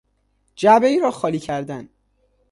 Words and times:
جعبهای 0.55 0.99
را 0.99 1.11
خالی 1.11 1.39
کردن 1.39 1.89